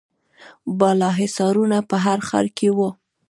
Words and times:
بالاحصارونه 0.77 1.77
په 1.89 1.95
هر 2.05 2.19
ښار 2.27 2.47
کې 2.57 2.69
وو 2.77 2.89